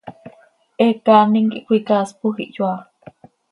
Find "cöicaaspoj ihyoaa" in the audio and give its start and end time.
1.67-2.79